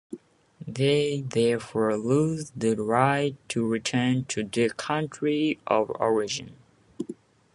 [0.67, 6.55] They therefore lose the right to return to their country of origin.